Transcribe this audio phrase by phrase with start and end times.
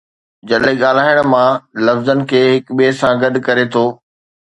[0.49, 1.53] جڏهن ڳالهائڻ، مان
[1.85, 3.85] لفظن کي هڪ ٻئي سان گڏ ڪري ٿو